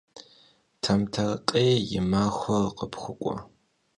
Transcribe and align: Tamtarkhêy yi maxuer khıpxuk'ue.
Tamtarkhêy 0.83 1.73
yi 1.89 1.99
maxuer 2.11 2.67
khıpxuk'ue. 2.77 3.35